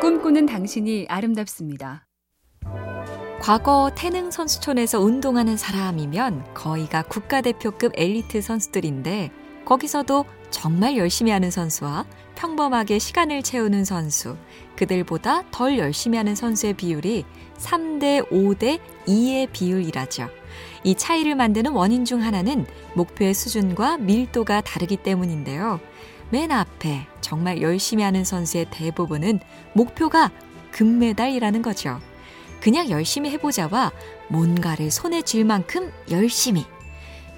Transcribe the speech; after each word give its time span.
꿈꾸는 0.00 0.46
당신이 0.46 1.04
아름답습니다. 1.10 2.06
과거 3.38 3.90
태능 3.94 4.30
선수촌에서 4.30 4.98
운동하는 4.98 5.58
사람이면 5.58 6.54
거의가 6.54 7.02
국가대표급 7.02 7.92
엘리트 7.96 8.40
선수들인데 8.40 9.30
거기서도 9.66 10.24
정말 10.48 10.96
열심히 10.96 11.30
하는 11.32 11.50
선수와 11.50 12.06
평범하게 12.34 12.98
시간을 12.98 13.42
채우는 13.42 13.84
선수, 13.84 14.38
그들보다 14.76 15.44
덜 15.50 15.78
열심히 15.78 16.16
하는 16.16 16.34
선수의 16.34 16.74
비율이 16.74 17.26
3대 17.58 18.26
5대 18.30 18.80
2의 19.06 19.52
비율이라죠. 19.52 20.30
이 20.82 20.94
차이를 20.94 21.34
만드는 21.34 21.72
원인 21.72 22.06
중 22.06 22.22
하나는 22.22 22.64
목표의 22.94 23.34
수준과 23.34 23.98
밀도가 23.98 24.62
다르기 24.62 24.96
때문인데요. 24.96 25.78
맨 26.30 26.52
앞에 26.52 27.06
정말 27.20 27.60
열심히 27.60 28.02
하는 28.02 28.24
선수의 28.24 28.66
대부분은 28.70 29.40
목표가 29.72 30.30
금메달이라는 30.72 31.62
거죠. 31.62 32.00
그냥 32.60 32.90
열심히 32.90 33.30
해보자와 33.30 33.92
뭔가를 34.28 34.90
손에 34.90 35.22
쥘 35.22 35.44
만큼 35.44 35.90
열심히. 36.10 36.66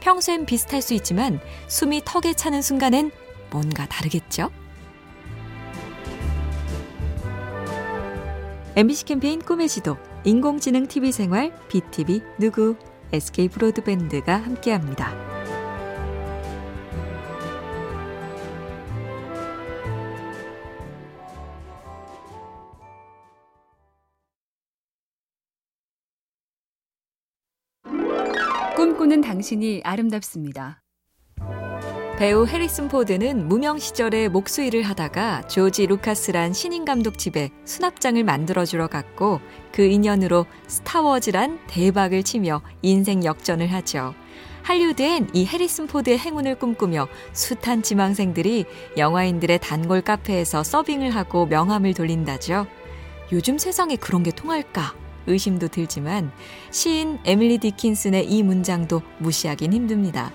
평소엔 0.00 0.46
비슷할 0.46 0.82
수 0.82 0.94
있지만 0.94 1.40
숨이 1.68 2.02
턱에 2.04 2.34
차는 2.34 2.60
순간엔 2.60 3.10
뭔가 3.50 3.86
다르겠죠? 3.86 4.50
MBC 8.74 9.04
캠페인 9.04 9.40
꿈의 9.40 9.68
지도, 9.68 9.96
인공지능 10.24 10.86
TV 10.86 11.12
생활, 11.12 11.54
BTV 11.68 12.22
누구, 12.38 12.76
SK 13.12 13.48
브로드밴드가 13.48 14.34
함께합니다. 14.34 15.31
꿈꾸는 28.82 29.20
당신이 29.20 29.82
아름답습니다. 29.84 30.82
배우 32.18 32.44
해리슨 32.44 32.88
포드는 32.88 33.46
무명 33.46 33.78
시절에 33.78 34.26
목수일을 34.26 34.82
하다가 34.82 35.46
조지 35.46 35.86
루카스란 35.86 36.52
신인 36.52 36.84
감독 36.84 37.16
집에 37.16 37.50
수납장을 37.64 38.24
만들어주러 38.24 38.88
갔고 38.88 39.40
그 39.70 39.82
인연으로 39.82 40.46
스타워즈란 40.66 41.60
대박을 41.68 42.24
치며 42.24 42.60
인생 42.82 43.22
역전을 43.22 43.72
하죠. 43.72 44.16
할리우드엔 44.64 45.30
이 45.32 45.46
해리슨 45.46 45.86
포드의 45.86 46.18
행운을 46.18 46.56
꿈꾸며 46.56 47.06
숱한 47.34 47.84
지망생들이 47.84 48.64
영화인들의 48.96 49.60
단골 49.60 50.00
카페에서 50.00 50.64
서빙을 50.64 51.14
하고 51.14 51.46
명함을 51.46 51.94
돌린다죠. 51.94 52.66
요즘 53.30 53.58
세상에 53.58 53.94
그런 53.94 54.24
게 54.24 54.32
통할까? 54.32 55.01
의심도 55.26 55.68
들지만 55.68 56.32
시인 56.70 57.18
에밀리 57.24 57.58
디킨슨의 57.58 58.30
이 58.30 58.42
문장도 58.42 59.02
무시하긴 59.18 59.72
힘듭니다. 59.72 60.32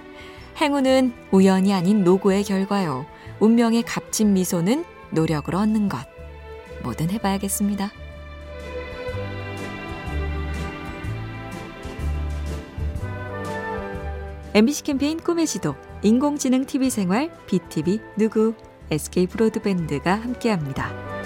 행운은 0.59 1.13
우연이 1.31 1.73
아닌 1.73 2.03
노고의 2.03 2.43
결과요. 2.43 3.05
운명의 3.39 3.83
값진 3.83 4.33
미소는 4.33 4.85
노력을 5.11 5.53
얻는 5.53 5.89
것. 5.89 5.99
뭐든 6.83 7.09
해봐야겠습니다. 7.11 7.91
MBC 14.53 14.83
캠페인 14.83 15.19
꿈의 15.19 15.45
지도, 15.45 15.75
인공지능 16.01 16.65
TV 16.65 16.89
생활, 16.89 17.31
BTV 17.45 17.99
누구, 18.17 18.55
SK 18.89 19.27
브로드밴드가 19.27 20.15
함께합니다. 20.15 21.16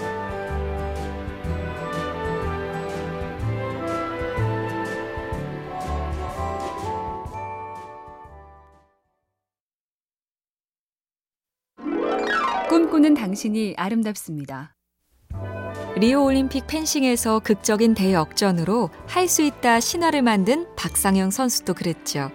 꿈꾸는 12.71 13.15
당신이 13.15 13.73
아름답습니다. 13.75 14.73
리오 15.97 16.23
올림픽 16.23 16.67
펜싱에서 16.67 17.39
극적인 17.39 17.95
대역전으로 17.95 18.89
할 19.07 19.27
수 19.27 19.41
있다 19.41 19.81
신화를 19.81 20.21
만든 20.21 20.65
박상영 20.77 21.31
선수도 21.31 21.73
그랬죠. 21.73 22.31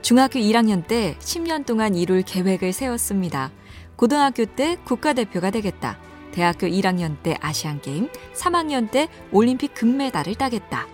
중학교 0.00 0.38
1학년 0.38 0.86
때 0.86 1.16
10년 1.18 1.66
동안 1.66 1.96
이룰 1.96 2.22
계획을 2.22 2.72
세웠습니다. 2.72 3.50
고등학교 3.96 4.44
때 4.44 4.76
국가대표가 4.84 5.50
되겠다. 5.50 5.98
대학교 6.30 6.68
1학년 6.68 7.20
때 7.24 7.36
아시안게임, 7.40 8.10
3학년 8.32 8.92
때 8.92 9.08
올림픽 9.32 9.74
금메달을 9.74 10.36
따겠다. 10.36 10.86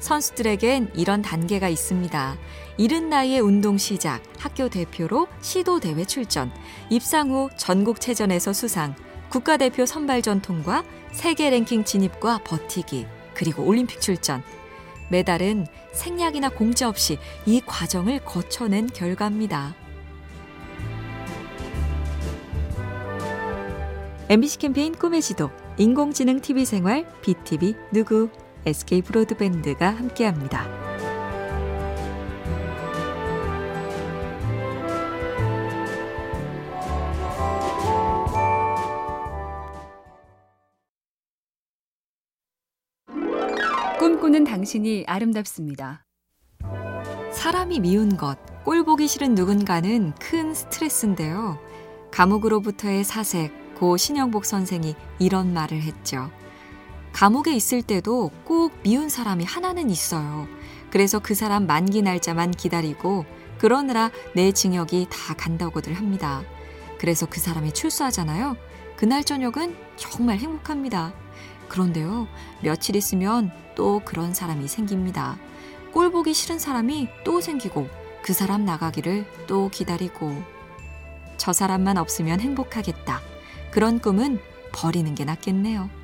선수들에겐 0.00 0.92
이런 0.94 1.22
단계가 1.22 1.68
있습니다. 1.68 2.36
이른 2.76 3.08
나이에 3.08 3.40
운동 3.40 3.78
시작, 3.78 4.22
학교 4.38 4.68
대표로 4.68 5.26
시도 5.40 5.80
대회 5.80 6.04
출전, 6.04 6.52
입상 6.90 7.30
후 7.30 7.50
전국체전에서 7.56 8.52
수상, 8.52 8.94
국가대표 9.30 9.84
선발전 9.84 10.42
통과, 10.42 10.84
세계 11.12 11.50
랭킹 11.50 11.84
진입과 11.84 12.38
버티기, 12.44 13.06
그리고 13.34 13.64
올림픽 13.64 14.00
출전. 14.00 14.42
메달은 15.10 15.66
생략이나 15.92 16.50
공짜 16.50 16.88
없이 16.88 17.18
이 17.46 17.60
과정을 17.64 18.20
거쳐낸 18.24 18.86
결과입니다. 18.86 19.74
MBC 24.28 24.58
캠페인 24.58 24.94
꿈의 24.94 25.22
지도, 25.22 25.50
인공지능 25.78 26.40
TV 26.40 26.66
생활, 26.66 27.06
BTV 27.22 27.74
누구, 27.92 28.28
SK 28.68 29.02
브로드밴드가 29.02 29.88
함께합니다. 29.88 30.66
꿈꾸는 43.98 44.44
당신이 44.44 45.04
아름답습니다. 45.06 46.04
사람이 47.32 47.80
미운 47.80 48.16
것, 48.16 48.38
꼴 48.64 48.84
보기 48.84 49.08
싫은 49.08 49.34
누군가는 49.34 50.12
큰 50.20 50.54
스트레스인데요. 50.54 51.58
감옥으로부터의 52.10 53.04
사색, 53.04 53.74
고 53.76 53.96
신영복 53.96 54.44
선생이 54.44 54.94
이런 55.18 55.54
말을 55.54 55.80
했죠. 55.80 56.30
감옥에 57.12 57.52
있을 57.54 57.82
때도 57.82 58.30
꼭 58.44 58.72
미운 58.82 59.08
사람이 59.08 59.44
하나는 59.44 59.90
있어요. 59.90 60.46
그래서 60.90 61.18
그 61.18 61.34
사람 61.34 61.66
만기 61.66 62.02
날짜만 62.02 62.52
기다리고 62.52 63.24
그러느라 63.58 64.10
내 64.34 64.52
징역이 64.52 65.08
다 65.10 65.34
간다고들 65.34 65.94
합니다. 65.94 66.42
그래서 66.98 67.26
그 67.26 67.40
사람이 67.40 67.72
출소하잖아요. 67.72 68.56
그날 68.96 69.24
저녁은 69.24 69.76
정말 69.96 70.38
행복합니다. 70.38 71.12
그런데요, 71.68 72.26
며칠 72.62 72.96
있으면 72.96 73.50
또 73.74 74.00
그런 74.04 74.34
사람이 74.34 74.66
생깁니다. 74.68 75.38
꼴 75.92 76.10
보기 76.10 76.34
싫은 76.34 76.58
사람이 76.58 77.08
또 77.24 77.40
생기고 77.40 77.88
그 78.22 78.32
사람 78.32 78.64
나가기를 78.64 79.26
또 79.46 79.68
기다리고 79.68 80.42
저 81.36 81.52
사람만 81.52 81.98
없으면 81.98 82.40
행복하겠다. 82.40 83.20
그런 83.70 84.00
꿈은 84.00 84.40
버리는 84.72 85.14
게 85.14 85.24
낫겠네요. 85.24 85.97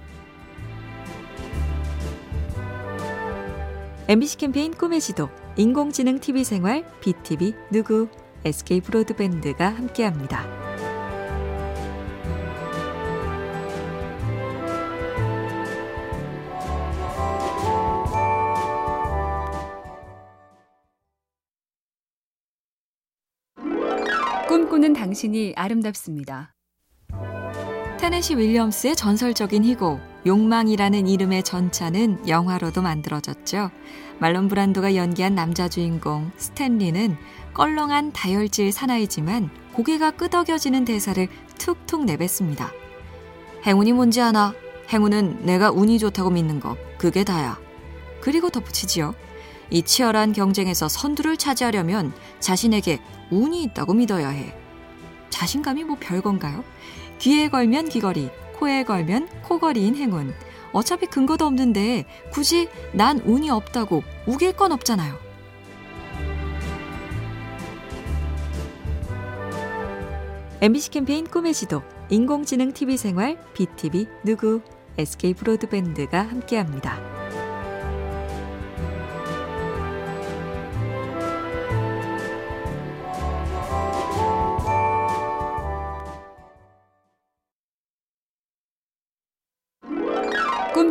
MBC 4.07 4.37
캠페인 4.37 4.71
꿈의 4.75 5.01
지도, 5.01 5.31
인공지능 5.57 6.19
TV 6.19 6.45
생활, 6.45 6.85
BTV 7.01 7.55
누구, 7.73 8.07
SK 8.45 8.83
브로드밴드가 8.83 9.71
함께합니다. 9.71 10.45
꿈꾸는 24.47 24.93
당신이 24.93 25.55
아름답습니다. 25.57 26.55
테네시 28.05 28.37
윌리엄스의 28.37 28.97
전설적인 28.97 29.65
희곡 29.65 29.99
욕망이라는 30.27 31.09
이름의 31.09 31.43
전차는 31.43 32.29
영화로도 32.29 32.83
만들어졌죠. 32.83 33.71
말론 34.19 34.49
브란도가 34.49 34.95
연기한 34.95 35.35
남자 35.35 35.71
주인공 35.71 36.31
스탠리는 36.37 37.17
껄렁한 37.55 38.13
다혈질 38.13 38.73
사나이지만 38.73 39.49
고개가 39.73 40.11
끄덕여지는 40.11 40.85
대사를 40.85 41.27
툭툭 41.57 42.05
내뱉습니다. 42.05 42.73
행운이 43.67 43.95
뭔지 43.95 44.21
아나? 44.21 44.53
행운은 44.93 45.47
내가 45.47 45.71
운이 45.71 45.99
좋다고 45.99 46.29
믿는 46.29 46.61
거. 46.61 46.77
그게 46.99 47.25
다야. 47.25 47.59
그리고 48.21 48.51
덧붙이지요. 48.51 49.15
이 49.71 49.83
치열한 49.83 50.35
경쟁에서 50.35 50.89
선두를 50.89 51.39
차지하려면 51.39 52.13
자신에게 52.39 53.01
운이 53.31 53.63
있다고 53.63 53.95
믿어야 53.95 54.29
해. 54.29 54.55
자신감이 55.31 55.85
뭐 55.85 55.97
별건가요? 55.99 56.63
귀에 57.25 57.49
걸면 57.49 57.89
귀걸이, 57.89 58.29
코에 58.59 58.85
걸면 58.85 59.29
코걸이인 59.45 59.97
행운. 59.97 60.35
어차피 60.75 61.07
근거도 61.07 61.47
없는데 61.47 62.05
굳이 62.31 62.69
난 62.93 63.19
운이 63.21 63.49
없다고 63.49 64.03
우길 64.27 64.53
건 64.53 64.73
없잖아요. 64.73 65.19
MBC 70.61 70.91
캠페인 70.91 71.27
꿈의 71.27 71.55
지도, 71.55 71.81
인공지능 72.11 72.73
TV 72.73 72.99
생활, 72.99 73.39
BTV 73.55 74.07
누구, 74.23 74.61
SK 74.99 75.33
브로드밴드가 75.33 76.21
함께합니다. 76.21 77.14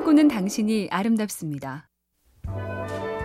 꿈꾸는 0.03 0.27
당신이 0.27 0.89
아름답습니다. 0.91 1.87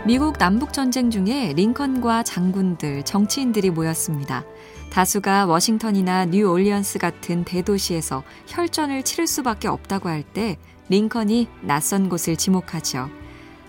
미국 0.06 0.38
남북전쟁 0.38 1.10
중에 1.10 1.52
링컨과 1.56 2.22
장군들, 2.22 3.04
정치인들이 3.04 3.70
모였습니다. 3.70 4.44
다수가 4.92 5.46
워싱턴이나 5.46 6.26
뉴올리언스 6.26 7.00
같은 7.00 7.42
대도시에서 7.44 8.22
혈전을 8.46 9.02
치를 9.02 9.26
수밖에 9.26 9.66
없다고 9.66 10.08
할 10.08 10.22
때 10.22 10.56
링컨이 10.88 11.48
낯선 11.62 12.08
곳을 12.08 12.36
지목하죠. 12.36 13.10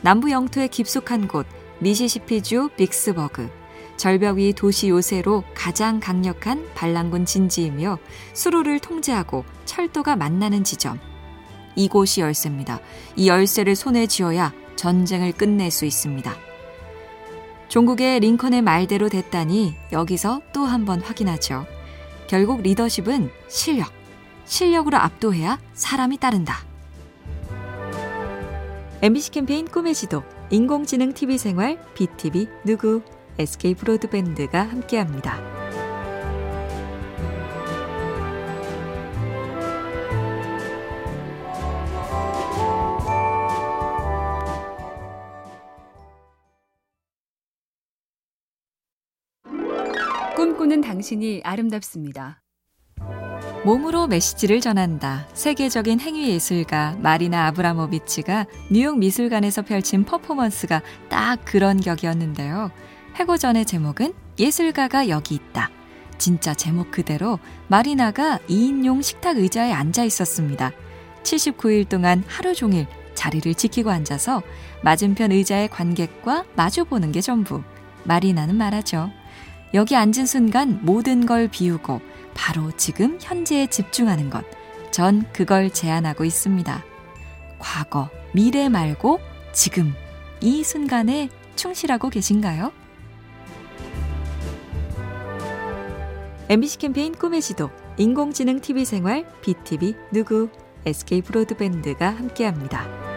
남부 0.02 0.30
영토의 0.30 0.68
깊숙한 0.68 1.28
곳, 1.28 1.48
미시시피주 1.80 2.70
빅스버그. 2.78 3.50
절벽 3.98 4.38
위 4.38 4.54
도시 4.54 4.90
요새로 4.90 5.44
가장 5.56 6.00
강력한 6.00 6.64
반란군 6.76 7.26
진지이며 7.26 7.98
수로를 8.34 8.80
통제하고 8.80 9.46
철도가 9.66 10.16
만나는 10.16 10.64
지점. 10.64 11.00
이곳이 11.80 12.20
열쇠입니다. 12.22 12.80
이 13.16 13.30
열쇠를 13.30 13.76
손에 13.76 14.06
쥐어야 14.08 14.54
전쟁을 14.76 15.32
끝낼 15.32 15.72
수 15.72 15.86
있습니다. 15.86 16.36
종국의 17.70 18.20
링컨의 18.20 18.62
말대로 18.62 19.08
됐다니 19.10 19.76
여기서 19.92 20.42
또 20.54 20.66
한 20.66 20.86
번 20.86 21.02
확인하죠. 21.02 21.66
결국 22.28 22.62
리더십은 22.62 23.32
실력. 23.48 23.92
실력으로 24.46 24.98
압도해야 24.98 25.60
사람이 25.74 26.18
따른다. 26.18 26.58
MBC 29.02 29.32
캠페인 29.32 29.66
꿈의 29.68 29.94
지도, 29.96 30.24
인공지능 30.50 31.14
TV 31.14 31.38
생활, 31.38 31.80
BTV 31.94 32.48
누구, 32.66 33.02
SK 33.38 33.76
브로드밴드가 33.76 34.64
함께합니다. 34.64 35.59
꿈꾸는 50.70 50.82
당신이 50.82 51.42
아름답습니다. 51.44 52.42
몸으로 53.66 54.08
메시지를 54.08 54.62
전한다. 54.62 55.28
세계적인 55.34 56.00
행위 56.00 56.30
예술가 56.30 56.96
마리나 57.00 57.48
아브라모비치가 57.48 58.46
뉴욕 58.72 58.98
미술관에서 59.00 59.64
펼친 59.64 60.06
퍼포먼스가 60.06 60.82
딱 61.10 61.44
그런 61.44 61.80
격이었는데요. 61.82 62.72
회고전의 63.20 63.66
제목은 63.66 64.14
예술가가 64.38 65.10
여기 65.10 65.36
있다. 65.36 65.72
진짜 66.20 66.54
제목 66.54 66.92
그대로 66.92 67.40
마리나가 67.68 68.38
2인용 68.48 69.02
식탁 69.02 69.38
의자에 69.38 69.74
앉아 69.74 70.04
있었습니다. 70.04 70.72
79일 71.24 71.90
동안 71.90 72.24
하루 72.28 72.54
종일 72.54 72.86
자리를 73.16 73.54
지키고 73.56 73.90
앉아서 73.90 74.44
맞은편 74.84 75.32
의자의 75.32 75.68
관객과 75.70 76.46
마주보는 76.56 77.12
게 77.12 77.22
전부. 77.22 77.64
마리나는 78.04 78.56
말하죠. 78.56 79.12
여기 79.74 79.96
앉은 79.96 80.26
순간 80.26 80.80
모든 80.84 81.26
걸 81.26 81.48
비우고 81.48 82.02
바로 82.34 82.72
지금 82.76 83.18
현재에 83.22 83.68
집중하는 83.68 84.30
것. 84.30 84.44
전 84.92 85.26
그걸 85.32 85.70
제안하고 85.70 86.26
있습니다. 86.26 86.84
과거, 87.60 88.10
미래 88.34 88.70
말고 88.70 89.20
지금 89.52 89.94
이 90.42 90.64
순간에 90.64 91.30
충실하고 91.56 92.10
계신가요? 92.10 92.72
MBC 96.50 96.80
캠페인 96.80 97.14
꿈의 97.14 97.42
지도, 97.42 97.70
인공지능 97.98 98.60
TV 98.60 98.86
생활, 98.86 99.28
BTV 99.42 99.94
누구, 100.12 100.50
SK 100.86 101.22
브로드밴드가 101.22 102.10
함께합니다. 102.10 103.09